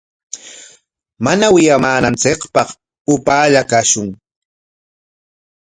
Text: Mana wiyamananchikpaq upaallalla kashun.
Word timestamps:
Mana 1.23 1.45
wiyamananchikpaq 1.53 2.69
upaallalla 3.13 3.61
kashun. 3.71 4.09